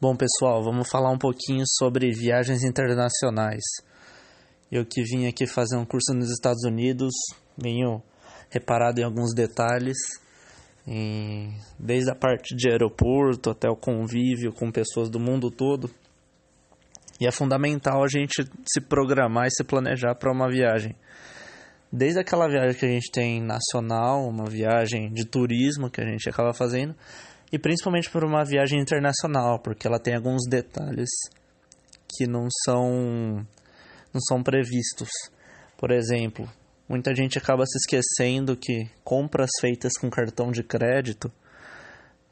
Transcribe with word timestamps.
Bom, 0.00 0.14
pessoal, 0.14 0.62
vamos 0.62 0.88
falar 0.88 1.10
um 1.10 1.18
pouquinho 1.18 1.64
sobre 1.66 2.12
viagens 2.12 2.62
internacionais. 2.62 3.64
Eu 4.70 4.86
que 4.86 5.02
vim 5.02 5.26
aqui 5.26 5.44
fazer 5.44 5.76
um 5.76 5.84
curso 5.84 6.14
nos 6.14 6.30
Estados 6.30 6.62
Unidos, 6.62 7.12
venho 7.60 8.00
reparado 8.48 9.00
em 9.00 9.02
alguns 9.02 9.34
detalhes, 9.34 9.96
em, 10.86 11.52
desde 11.76 12.12
a 12.12 12.14
parte 12.14 12.54
de 12.54 12.70
aeroporto 12.70 13.50
até 13.50 13.68
o 13.68 13.74
convívio 13.74 14.52
com 14.52 14.70
pessoas 14.70 15.10
do 15.10 15.18
mundo 15.18 15.50
todo. 15.50 15.90
E 17.20 17.26
é 17.26 17.32
fundamental 17.32 18.04
a 18.04 18.06
gente 18.06 18.48
se 18.72 18.80
programar 18.80 19.48
e 19.48 19.50
se 19.50 19.64
planejar 19.64 20.14
para 20.14 20.32
uma 20.32 20.48
viagem. 20.48 20.94
Desde 21.92 22.20
aquela 22.20 22.46
viagem 22.46 22.78
que 22.78 22.86
a 22.86 22.90
gente 22.90 23.10
tem 23.10 23.42
nacional, 23.42 24.28
uma 24.28 24.44
viagem 24.44 25.12
de 25.12 25.24
turismo 25.24 25.90
que 25.90 26.00
a 26.00 26.04
gente 26.04 26.28
acaba 26.28 26.54
fazendo, 26.54 26.94
e 27.52 27.58
principalmente 27.58 28.10
por 28.10 28.24
uma 28.24 28.44
viagem 28.44 28.80
internacional, 28.80 29.58
porque 29.58 29.86
ela 29.86 29.98
tem 29.98 30.14
alguns 30.14 30.42
detalhes 30.48 31.08
que 32.08 32.26
não 32.26 32.48
são 32.64 33.46
não 34.12 34.20
são 34.26 34.42
previstos. 34.42 35.10
Por 35.76 35.90
exemplo, 35.90 36.48
muita 36.88 37.14
gente 37.14 37.38
acaba 37.38 37.64
se 37.66 37.78
esquecendo 37.78 38.56
que 38.56 38.88
compras 39.04 39.50
feitas 39.60 39.92
com 39.98 40.10
cartão 40.10 40.50
de 40.50 40.62
crédito 40.62 41.30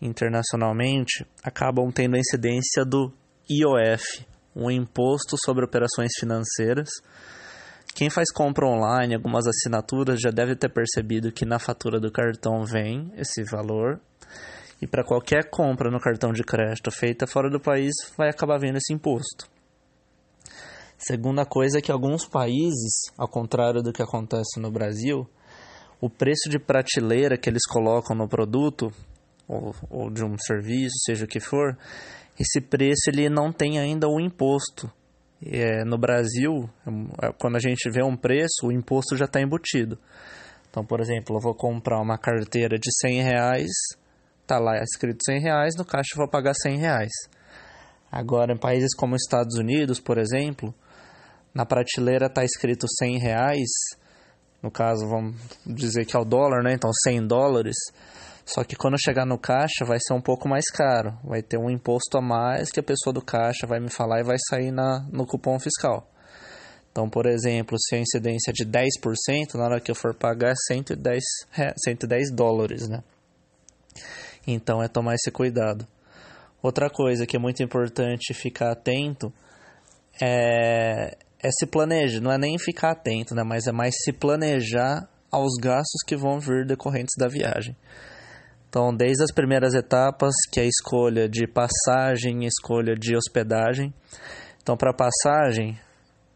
internacionalmente 0.01 1.27
acabam 1.43 1.91
tendo 1.91 2.17
a 2.17 2.19
incidência 2.19 2.85
do 2.85 3.13
IOF, 3.51 4.27
um 4.55 4.71
imposto 4.71 5.37
sobre 5.45 5.65
operações 5.65 6.13
financeiras. 6.19 6.89
Quem 7.95 8.11
faz 8.11 8.31
compra 8.31 8.67
online, 8.67 9.15
algumas 9.15 9.47
assinaturas 9.47 10.21
já 10.21 10.31
deve 10.31 10.55
ter 10.55 10.69
percebido 10.69 11.33
que 11.33 11.47
na 11.47 11.59
fatura 11.59 11.99
do 11.99 12.13
cartão 12.13 12.65
vem 12.65 13.11
esse 13.17 13.43
valor 13.45 14.01
e 14.81 14.87
para 14.87 15.05
qualquer 15.05 15.49
compra 15.51 15.91
no 15.91 16.01
cartão 16.01 16.33
de 16.33 16.43
crédito 16.43 16.91
feita 16.91 17.27
fora 17.27 17.51
do 17.51 17.61
país 17.61 17.93
vai 18.17 18.29
acabar 18.29 18.59
vindo 18.59 18.77
esse 18.77 18.93
imposto. 18.93 19.49
Segunda 20.99 21.45
coisa 21.45 21.79
é 21.79 21.83
que 21.83 21.93
alguns 21.93 22.27
países, 22.27 23.11
ao 23.19 23.29
contrário 23.29 23.83
do 23.83 23.93
que 23.93 24.03
acontece 24.03 24.59
no 24.59 24.71
Brasil, 24.71 25.29
o 26.01 26.09
preço 26.09 26.49
de 26.49 26.59
prateleira 26.59 27.37
que 27.37 27.49
eles 27.49 27.67
colocam 27.67 28.17
no 28.17 28.29
produto 28.29 28.91
ou, 29.47 29.75
ou 29.91 30.11
de 30.11 30.25
um 30.25 30.37
serviço, 30.39 30.95
seja 31.05 31.25
o 31.25 31.29
que 31.29 31.41
for, 31.41 31.77
esse 32.39 32.61
preço 32.61 33.09
ele 33.09 33.29
não 33.29 33.53
tem 33.53 33.79
ainda 33.79 34.09
o 34.09 34.21
imposto. 34.21 34.91
É, 35.45 35.85
no 35.85 35.99
Brasil, 35.99 36.69
é, 37.23 37.33
quando 37.39 37.57
a 37.57 37.61
gente 37.61 37.91
vê 37.91 38.03
um 38.03 38.17
preço, 38.17 38.67
o 38.67 38.73
imposto 38.73 39.17
já 39.17 39.27
está 39.27 39.41
embutido. 39.41 39.99
Então, 40.71 40.85
por 40.85 41.01
exemplo, 41.01 41.37
eu 41.37 41.41
vou 41.41 41.55
comprar 41.55 42.01
uma 42.01 42.19
carteira 42.19 42.79
de 42.79 42.91
100 43.01 43.23
reais 43.23 43.71
tá 44.47 44.59
lá 44.59 44.79
escrito 44.83 45.19
100 45.25 45.41
reais, 45.41 45.75
no 45.77 45.85
caixa 45.85 46.11
eu 46.15 46.19
vou 46.19 46.29
pagar 46.29 46.55
100 46.55 46.79
reais. 46.79 47.13
Agora, 48.11 48.53
em 48.53 48.59
países 48.59 48.95
como 48.95 49.17
Estados 49.17 49.57
Unidos, 49.57 50.01
por 50.01 50.19
exemplo, 50.19 50.75
na 51.53 51.67
prateleira 51.67 52.27
está 52.27 52.45
escrito 52.45 52.87
100 52.99 53.19
reais, 53.19 53.69
no 54.63 54.71
caso, 54.71 55.07
vamos 55.07 55.37
dizer 55.65 56.05
que 56.05 56.17
é 56.17 56.19
o 56.19 56.25
dólar, 56.25 56.63
né? 56.63 56.73
Então, 56.73 56.91
100 56.93 57.27
dólares. 57.27 57.77
Só 58.45 58.65
que 58.65 58.77
quando 58.77 59.01
chegar 59.01 59.27
no 59.27 59.39
caixa 59.39 59.85
vai 59.85 59.99
ser 60.01 60.15
um 60.15 60.21
pouco 60.21 60.49
mais 60.49 60.71
caro. 60.71 61.17
Vai 61.25 61.43
ter 61.43 61.59
um 61.59 61.71
imposto 61.71 62.17
a 62.17 62.23
mais 62.23 62.71
que 62.71 62.81
a 62.81 62.83
pessoa 62.83 63.13
do 63.13 63.23
caixa 63.23 63.67
vai 63.67 63.81
me 63.81 63.91
falar 63.91 64.21
e 64.21 64.25
vai 64.25 64.37
sair 64.49 64.71
na, 64.71 65.07
no 65.13 65.27
cupom 65.27 65.59
fiscal. 65.59 66.09
Então, 66.91 67.11
por 67.11 67.27
exemplo, 67.27 67.77
se 67.79 67.95
a 67.95 67.99
incidência 67.99 68.51
é 68.51 68.53
de 68.53 68.65
10%, 68.65 69.55
na 69.55 69.65
hora 69.65 69.81
que 69.81 69.91
eu 69.91 69.95
for 69.95 70.15
pagar 70.15 70.53
é 70.53 70.55
110, 70.67 71.23
110 71.85 72.33
dólares, 72.33 72.89
né? 72.89 73.03
Então 74.47 74.83
é 74.83 74.89
tomar 74.89 75.15
esse 75.15 75.31
cuidado. 75.31 75.87
Outra 76.63 76.89
coisa 76.89 77.27
que 77.27 77.37
é 77.37 77.39
muito 77.39 77.63
importante 77.63 78.33
ficar 78.35 78.73
atento 78.73 79.33
é, 80.21 81.17
é 81.43 81.51
se 81.51 81.67
planejar, 81.67 82.21
não 82.21 82.33
é 82.33 82.39
nem 82.39 82.59
ficar 82.59 82.93
atento, 82.93 83.35
né, 83.35 83.43
mas 83.45 83.67
é 83.67 83.73
mais 83.73 83.95
se 84.03 84.13
planejar 84.13 85.09
aos 85.31 85.55
gastos 85.61 86.03
que 86.07 86.17
vão 86.17 86.41
vir 86.41 86.67
decorrentes 86.67 87.15
da 87.19 87.29
viagem. 87.29 87.77
Então, 88.69 88.95
desde 88.95 89.23
as 89.23 89.33
primeiras 89.33 89.75
etapas, 89.75 90.35
que 90.53 90.61
é 90.61 90.65
a 90.65 90.67
escolha 90.67 91.29
de 91.29 91.47
passagem, 91.47 92.45
escolha 92.45 92.95
de 92.95 93.17
hospedagem. 93.17 93.93
Então, 94.63 94.77
para 94.77 94.93
passagem, 94.93 95.79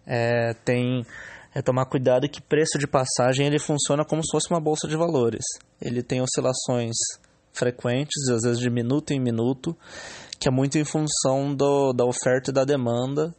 é, 0.07 0.55
tem 0.65 1.05
é 1.53 1.61
tomar 1.61 1.85
cuidado 1.87 2.29
que 2.29 2.41
preço 2.41 2.79
de 2.79 2.87
passagem 2.87 3.47
ele 3.47 3.59
funciona 3.59 4.05
como 4.05 4.23
se 4.25 4.31
fosse 4.31 4.49
uma 4.51 4.61
bolsa 4.61 4.87
de 4.87 4.97
valores. 4.97 5.45
Ele 5.83 6.03
tem 6.03 6.23
oscilações 6.23 6.95
frequentes, 7.53 8.29
às 8.29 8.43
vezes 8.43 8.59
de 8.59 8.71
minuto 8.71 9.13
em 9.13 9.21
minuto, 9.21 9.77
que 10.39 10.49
é 10.49 10.51
muito 10.51 10.79
em 10.79 10.85
função 10.85 11.55
do, 11.55 11.93
da 11.93 12.05
oferta 12.05 12.51
e 12.51 12.55
da 12.55 12.65
demanda, 12.65 13.35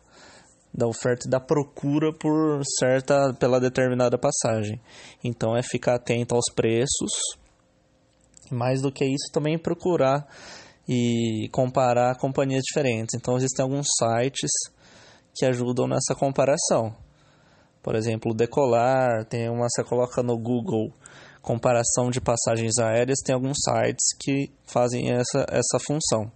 da 0.74 0.88
oferta 0.88 1.28
e 1.28 1.30
da 1.30 1.40
procura 1.40 2.14
por 2.14 2.62
certa, 2.80 3.34
pela 3.34 3.60
determinada 3.60 4.18
passagem. 4.18 4.80
Então 5.24 5.56
é 5.56 5.62
ficar 5.64 5.96
atento 5.96 6.36
aos 6.36 6.46
preços, 6.56 7.12
mais 8.50 8.82
do 8.82 8.92
que 8.92 9.06
isso 9.06 9.32
também 9.34 9.58
procurar 9.58 10.28
e 10.88 11.50
comparar 11.52 12.18
companhias 12.18 12.62
diferentes. 12.64 13.16
Então 13.16 13.36
existem 13.36 13.64
alguns 13.64 13.88
sites 13.98 14.52
que 15.34 15.46
ajudam 15.46 15.88
nessa 15.88 16.14
comparação. 16.14 16.96
Por 17.82 17.96
exemplo, 17.96 18.32
o 18.32 18.36
Decolar, 18.36 19.26
tem 19.26 19.50
uma 19.50 19.68
você 19.68 19.84
coloca 19.84 20.22
no 20.22 20.38
Google 20.38 20.94
comparação 21.42 22.10
de 22.10 22.22
passagens 22.22 22.78
aéreas, 22.78 23.20
tem 23.24 23.34
alguns 23.34 23.58
sites 23.64 24.06
que 24.20 24.52
fazem 24.66 25.12
essa, 25.12 25.46
essa 25.50 25.80
função. 25.80 26.32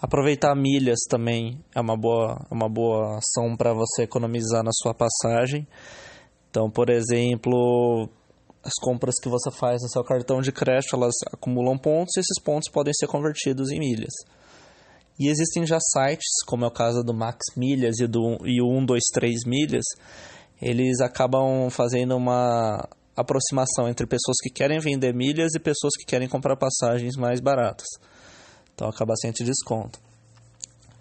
Aproveitar 0.00 0.54
milhas 0.56 0.98
também 1.08 1.60
é 1.74 1.80
uma 1.80 1.96
boa, 1.96 2.44
uma 2.50 2.68
boa 2.68 3.18
ação 3.18 3.56
para 3.56 3.72
você 3.72 4.02
economizar 4.02 4.64
na 4.64 4.72
sua 4.72 4.92
passagem. 4.92 5.66
Então, 6.50 6.68
por 6.68 6.90
exemplo, 6.90 8.08
as 8.64 8.74
compras 8.80 9.14
que 9.22 9.28
você 9.28 9.50
faz 9.50 9.80
no 9.80 9.88
seu 9.88 10.02
cartão 10.02 10.40
de 10.40 10.50
crédito, 10.50 10.96
elas 10.96 11.14
acumulam 11.32 11.78
pontos 11.78 12.16
e 12.16 12.20
esses 12.20 12.42
pontos 12.42 12.68
podem 12.68 12.92
ser 12.92 13.06
convertidos 13.06 13.70
em 13.70 13.78
milhas. 13.78 14.12
E 15.20 15.28
existem 15.28 15.64
já 15.64 15.78
sites, 15.80 16.42
como 16.46 16.64
é 16.64 16.68
o 16.68 16.72
caso 16.72 17.04
do 17.04 17.14
Max 17.14 17.38
Milhas 17.56 18.00
e 18.00 18.06
do 18.08 18.38
e 18.44 18.60
o 18.60 18.68
123 18.80 19.44
Milhas, 19.46 19.84
eles 20.60 21.00
acabam 21.00 21.70
fazendo 21.70 22.16
uma 22.16 22.88
aproximação 23.16 23.88
entre 23.88 24.06
pessoas 24.06 24.36
que 24.42 24.50
querem 24.50 24.78
vender 24.78 25.14
milhas 25.14 25.54
e 25.54 25.60
pessoas 25.60 25.92
que 25.98 26.04
querem 26.04 26.28
comprar 26.28 26.56
passagens 26.56 27.16
mais 27.16 27.40
baratas. 27.40 27.86
Então 28.74 28.88
acaba 28.88 29.14
sendo 29.16 29.44
desconto. 29.44 29.98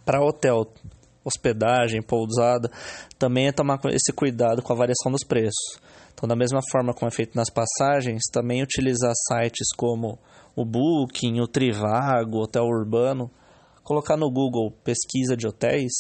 Para 0.06 0.24
hotel, 0.24 0.66
hospedagem, 1.24 2.02
pousada, 2.02 2.70
também 3.18 3.48
é 3.48 3.52
tomar 3.52 3.80
esse 3.86 4.12
cuidado 4.12 4.62
com 4.62 4.74
a 4.74 4.76
variação 4.76 5.12
dos 5.12 5.24
preços. 5.24 5.80
Então, 6.14 6.28
da 6.28 6.36
mesma 6.36 6.60
forma 6.70 6.94
como 6.94 7.08
é 7.08 7.12
feito 7.12 7.36
nas 7.36 7.50
passagens, 7.50 8.24
também 8.32 8.62
utilizar 8.62 9.14
sites 9.28 9.68
como 9.76 10.20
o 10.56 10.66
Booking, 10.66 11.40
o 11.40 11.48
Trivago, 11.48 12.38
o 12.38 12.44
Hotel 12.44 12.64
Urbano, 12.64 13.32
colocar 13.84 14.18
no 14.18 14.30
Google 14.30 14.72
pesquisa 14.84 15.36
de 15.36 15.48
hotéis 15.48 15.92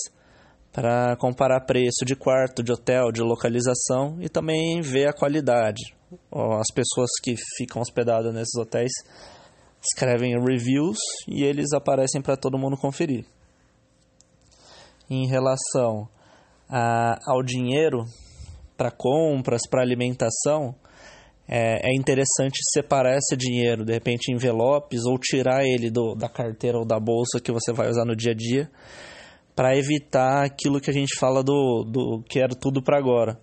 para 0.71 1.15
comparar 1.17 1.61
preço 1.61 2.05
de 2.05 2.15
quarto, 2.15 2.63
de 2.63 2.71
hotel, 2.71 3.11
de 3.11 3.21
localização 3.21 4.17
e 4.21 4.29
também 4.29 4.81
ver 4.81 5.07
a 5.07 5.13
qualidade. 5.13 5.93
As 6.31 6.73
pessoas 6.73 7.09
que 7.21 7.35
ficam 7.57 7.81
hospedadas 7.81 8.33
nesses 8.33 8.55
hotéis 8.55 8.91
escrevem 9.81 10.39
reviews 10.39 10.97
e 11.27 11.43
eles 11.43 11.73
aparecem 11.73 12.21
para 12.21 12.37
todo 12.37 12.57
mundo 12.57 12.77
conferir. 12.77 13.25
Em 15.09 15.27
relação 15.27 16.07
a, 16.69 17.17
ao 17.27 17.43
dinheiro 17.43 18.05
para 18.77 18.91
compras, 18.91 19.61
para 19.69 19.81
alimentação, 19.81 20.73
é, 21.47 21.89
é, 21.89 21.95
interessante 21.95 22.59
separar 22.71 23.17
esse 23.17 23.35
dinheiro, 23.35 23.83
de 23.83 23.91
repente 23.91 24.31
em 24.31 24.35
envelopes, 24.35 25.05
ou 25.05 25.19
tirar 25.19 25.65
ele 25.65 25.91
do, 25.91 26.15
da 26.15 26.29
carteira 26.29 26.77
ou 26.77 26.85
da 26.85 26.97
bolsa 26.97 27.41
que 27.43 27.51
você 27.51 27.73
vai 27.73 27.89
usar 27.89 28.05
no 28.05 28.15
dia 28.15 28.31
a 28.31 28.35
dia, 28.35 28.71
para 29.55 29.77
evitar 29.77 30.45
aquilo 30.45 30.79
que 30.79 30.89
a 30.89 30.93
gente 30.93 31.17
fala 31.19 31.43
do, 31.43 31.83
do 31.83 32.23
quero 32.29 32.55
tudo 32.55 32.81
para 32.81 32.97
agora. 32.97 33.39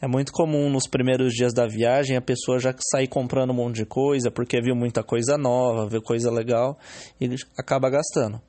É 0.00 0.06
muito 0.06 0.30
comum 0.30 0.68
nos 0.68 0.86
primeiros 0.86 1.32
dias 1.32 1.54
da 1.54 1.66
viagem 1.66 2.16
a 2.16 2.20
pessoa 2.20 2.58
já 2.58 2.74
sair 2.92 3.08
comprando 3.08 3.50
um 3.50 3.54
monte 3.54 3.76
de 3.76 3.86
coisa 3.86 4.30
porque 4.30 4.60
viu 4.60 4.76
muita 4.76 5.02
coisa 5.02 5.38
nova, 5.38 5.88
viu 5.88 6.02
coisa 6.02 6.30
legal 6.30 6.78
e 7.18 7.34
acaba 7.58 7.88
gastando. 7.88 8.40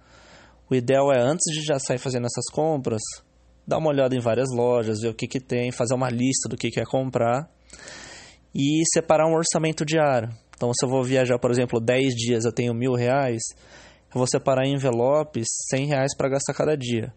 O 0.69 0.75
ideal 0.75 1.12
é 1.13 1.19
antes 1.19 1.45
de 1.54 1.65
já 1.65 1.80
sair 1.80 1.98
fazendo 1.98 2.25
essas 2.25 2.54
compras, 2.54 3.01
dar 3.65 3.77
uma 3.77 3.89
olhada 3.89 4.13
em 4.13 4.19
várias 4.19 4.50
lojas, 4.54 5.00
ver 5.00 5.07
o 5.07 5.13
que, 5.13 5.27
que 5.27 5.39
tem, 5.39 5.71
fazer 5.71 5.94
uma 5.94 6.09
lista 6.09 6.50
do 6.50 6.57
que 6.57 6.69
quer 6.69 6.86
comprar 6.86 7.50
e 8.54 8.83
separar 8.94 9.27
um 9.27 9.33
orçamento 9.33 9.86
diário. 9.86 10.30
Então, 10.57 10.71
se 10.74 10.86
eu 10.86 10.89
vou 10.89 11.04
viajar, 11.04 11.39
por 11.39 11.51
exemplo, 11.51 11.80
10 11.80 12.13
dias, 12.15 12.44
eu 12.44 12.51
tenho 12.51 12.74
mil 12.74 12.94
reais, 12.94 13.42
eu 14.13 14.19
vou 14.19 14.27
separar 14.27 14.65
em 14.65 14.74
envelopes 14.74 15.48
100 15.69 15.88
reais 15.88 16.15
para 16.15 16.30
gastar 16.30 16.54
cada 16.54 16.75
dia. 16.75 17.13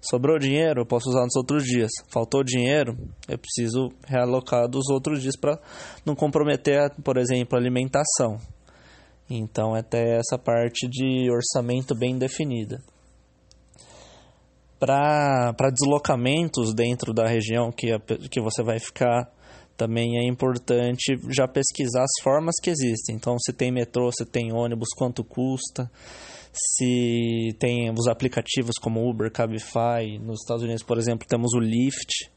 Sobrou 0.00 0.38
dinheiro, 0.38 0.82
eu 0.82 0.86
posso 0.86 1.08
usar 1.08 1.22
nos 1.22 1.34
outros 1.36 1.64
dias. 1.64 1.90
Faltou 2.08 2.44
dinheiro, 2.44 2.96
eu 3.28 3.38
preciso 3.38 3.88
realocar 4.06 4.68
dos 4.68 4.88
outros 4.88 5.22
dias 5.22 5.36
para 5.36 5.58
não 6.04 6.14
comprometer, 6.14 6.92
por 7.02 7.16
exemplo, 7.16 7.56
a 7.56 7.60
alimentação. 7.60 8.38
Então 9.28 9.74
é 9.74 9.80
até 9.80 10.18
essa 10.18 10.38
parte 10.38 10.88
de 10.88 11.28
orçamento 11.30 11.94
bem 11.94 12.16
definida. 12.18 12.80
Para 14.78 15.70
deslocamentos 15.72 16.74
dentro 16.74 17.12
da 17.12 17.26
região 17.26 17.72
que, 17.72 17.98
que 18.30 18.40
você 18.40 18.62
vai 18.62 18.78
ficar, 18.78 19.28
também 19.76 20.18
é 20.18 20.26
importante 20.26 21.18
já 21.30 21.46
pesquisar 21.46 22.02
as 22.02 22.22
formas 22.22 22.54
que 22.62 22.70
existem. 22.70 23.16
Então, 23.16 23.36
se 23.38 23.52
tem 23.52 23.70
metrô, 23.70 24.10
se 24.10 24.24
tem 24.24 24.52
ônibus, 24.52 24.88
quanto 24.96 25.22
custa, 25.22 25.90
se 26.52 27.54
tem 27.58 27.90
os 27.90 28.08
aplicativos 28.08 28.76
como 28.80 29.08
Uber, 29.08 29.30
Cabify. 29.30 30.18
Nos 30.20 30.40
Estados 30.40 30.62
Unidos, 30.62 30.82
por 30.82 30.98
exemplo, 30.98 31.26
temos 31.28 31.52
o 31.54 31.60
Lyft. 31.60 32.30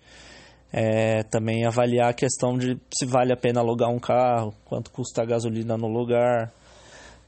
É, 0.71 1.24
também 1.24 1.65
avaliar 1.65 2.09
a 2.09 2.13
questão 2.13 2.56
de 2.56 2.77
se 2.94 3.06
vale 3.06 3.33
a 3.33 3.38
pena 3.38 3.59
alugar 3.59 3.89
um 3.89 3.97
carro, 3.97 4.53
quanto 4.65 4.91
custa 4.91 5.24
a 5.24 5.25
gasolina 5.25 5.75
no 5.75 5.88
lugar. 5.88 6.53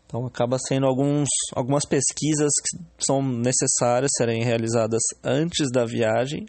Então 0.05 0.27
acaba 0.27 0.57
sendo 0.59 0.85
alguns, 0.85 1.27
algumas 1.55 1.85
pesquisas 1.85 2.51
que 2.61 3.03
são 3.03 3.21
necessárias 3.23 4.11
serem 4.15 4.43
realizadas 4.43 5.01
antes 5.23 5.71
da 5.71 5.85
viagem 5.85 6.45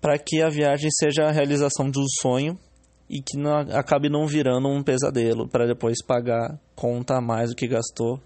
para 0.00 0.18
que 0.18 0.42
a 0.42 0.48
viagem 0.48 0.90
seja 0.92 1.26
a 1.26 1.32
realização 1.32 1.90
de 1.90 1.98
um 1.98 2.06
sonho 2.20 2.56
e 3.08 3.22
que 3.22 3.36
não, 3.36 3.58
acabe 3.58 4.08
não 4.08 4.26
virando 4.26 4.68
um 4.68 4.82
pesadelo 4.82 5.48
para 5.48 5.66
depois 5.66 6.04
pagar 6.04 6.58
conta 6.74 7.16
a 7.16 7.20
mais 7.20 7.50
do 7.50 7.56
que 7.56 7.68
gastou 7.68 8.20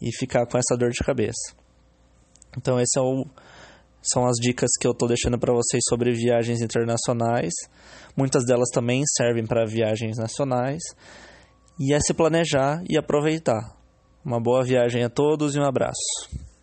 e 0.00 0.10
ficar 0.16 0.46
com 0.46 0.58
essa 0.58 0.76
dor 0.76 0.90
de 0.90 1.04
cabeça. 1.04 1.54
Então 2.56 2.80
esse 2.80 2.98
é 2.98 3.02
o, 3.02 3.26
são 4.02 4.26
as 4.26 4.36
dicas 4.40 4.70
que 4.78 4.86
eu 4.86 4.92
estou 4.92 5.08
deixando 5.08 5.38
para 5.38 5.52
vocês 5.52 5.82
sobre 5.88 6.12
viagens 6.12 6.60
internacionais. 6.60 7.52
Muitas 8.16 8.44
delas 8.44 8.68
também 8.72 9.02
servem 9.16 9.46
para 9.46 9.66
viagens 9.66 10.18
nacionais. 10.18 10.82
E 11.80 11.92
é 11.92 11.98
se 12.00 12.14
planejar 12.14 12.82
e 12.88 12.96
aproveitar. 12.96 13.74
Uma 14.24 14.40
boa 14.40 14.62
viagem 14.62 15.02
a 15.04 15.08
todos 15.08 15.54
e 15.54 15.58
um 15.58 15.64
abraço. 15.64 16.53